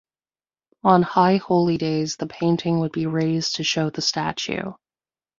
[0.83, 4.71] On high holy days the painting would be raised to show the statue.